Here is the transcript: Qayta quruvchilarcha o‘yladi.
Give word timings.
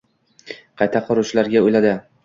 Qayta 0.83 1.03
quruvchilarcha 1.11 1.67
o‘yladi. 1.71 1.99